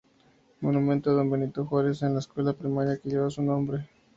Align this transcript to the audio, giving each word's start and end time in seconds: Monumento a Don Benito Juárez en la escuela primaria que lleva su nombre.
Monumento 0.61 1.11
a 1.11 1.13
Don 1.13 1.29
Benito 1.29 1.63
Juárez 1.63 2.01
en 2.01 2.13
la 2.15 2.21
escuela 2.21 2.53
primaria 2.53 2.97
que 2.97 3.07
lleva 3.07 3.29
su 3.29 3.43
nombre. 3.43 3.87